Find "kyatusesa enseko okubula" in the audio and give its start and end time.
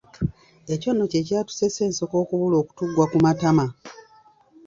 1.27-2.55